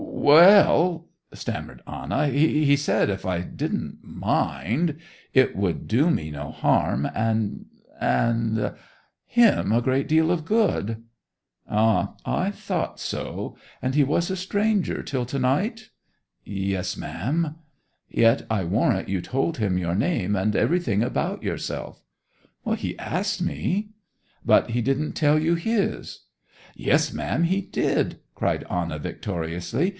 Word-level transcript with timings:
'Well,' 0.13 1.07
stammered 1.33 1.81
Anna; 1.87 2.27
'he 2.27 2.75
said, 2.75 3.09
if 3.09 3.25
I 3.25 3.41
didn't 3.41 3.99
mind—it 4.03 5.55
would 5.55 5.87
do 5.87 6.09
me 6.11 6.29
no 6.31 6.51
harm, 6.51 7.07
and, 7.15 7.65
and, 7.99 8.73
him 9.25 9.71
a 9.71 9.81
great 9.81 10.07
deal 10.07 10.31
of 10.31 10.45
good!' 10.45 11.03
'Ah, 11.67 12.15
I 12.23 12.49
thought 12.51 12.99
so! 12.99 13.57
And 13.81 13.93
he 13.95 14.03
was 14.03 14.29
a 14.29 14.35
stranger 14.35 15.01
till 15.03 15.25
to 15.25 15.37
night?' 15.39 15.89
'Yes 16.45 16.97
ma'am.' 16.97 17.55
'Yet 18.09 18.45
I 18.49 18.63
warrant 18.63 19.09
you 19.09 19.21
told 19.21 19.57
him 19.57 19.77
your 19.77 19.95
name 19.95 20.35
and 20.35 20.55
every 20.55 20.79
thing 20.79 21.01
about 21.03 21.41
yourself?' 21.43 22.03
'He 22.75 22.97
asked 22.99 23.41
me.' 23.41 23.89
'But 24.45 24.71
he 24.71 24.81
didn't 24.81 25.13
tell 25.13 25.37
you 25.39 25.55
his?' 25.55 26.21
'Yes 26.75 27.11
ma'am, 27.13 27.43
he 27.43 27.61
did!' 27.61 28.19
cried 28.35 28.63
Anna 28.69 28.97
victoriously. 28.97 29.89